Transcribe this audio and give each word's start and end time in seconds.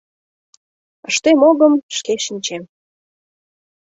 Ыштем-огым— 1.09 1.73
шке 1.97 2.13
шинчем... 2.25 2.63